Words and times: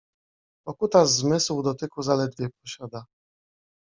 Bo 0.65 0.73
kutas 0.73 1.09
zmysł 1.15 1.63
dotyku 1.63 2.01
zaledwie 2.01 2.49
posiada 2.63 3.05